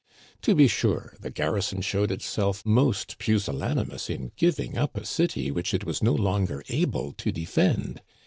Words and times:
To 0.41 0.55
be 0.55 0.67
sure 0.67 1.15
the 1.19 1.29
garrison 1.29 1.81
showed 1.81 2.09
itself 2.09 2.65
most 2.65 3.19
pusillanimous 3.19 4.09
in 4.09 4.31
giving 4.35 4.75
up 4.75 4.97
a 4.97 5.05
city 5.05 5.51
which 5.51 5.75
it 5.75 5.83
was 5.85 6.01
no 6.01 6.15
longer 6.15 6.63
able 6.69 7.11
to 7.13 7.31
defend 7.31 8.01